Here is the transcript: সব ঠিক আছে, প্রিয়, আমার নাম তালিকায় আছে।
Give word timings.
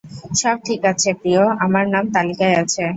সব 0.41 0.57
ঠিক 0.65 0.81
আছে, 0.85 1.09
প্রিয়, 1.13 1.43
আমার 1.59 1.85
নাম 1.87 2.05
তালিকায় 2.11 2.55
আছে। 2.55 2.83